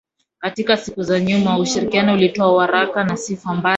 [0.39, 3.69] Katika siku za nyuma ushirikiano ulitoa waraka na sifa mbaya zaidi